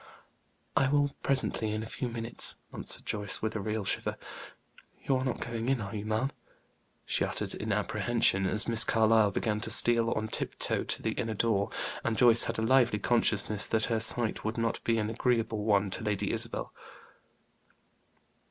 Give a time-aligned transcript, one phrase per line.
[0.75, 4.17] "I will presently, in a few minutes," answered Joyce, with a real shiver.
[5.03, 6.31] "You are not going in, are you, ma'am?"
[7.05, 11.11] she uttered, in apprehension, as Miss Carlyle began to steal on tip toe to the
[11.11, 11.69] inner door,
[12.03, 15.91] and Joyce had a lively consciousness that her sight would not be an agreeable one
[15.91, 16.73] to Lady Isabel.